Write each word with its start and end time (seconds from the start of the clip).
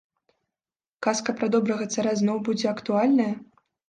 Казка 1.07 1.35
пра 1.41 1.49
добрага 1.55 1.87
цара 1.97 2.13
зноў 2.21 2.37
будзе 2.47 2.65
актуальная? 2.73 3.29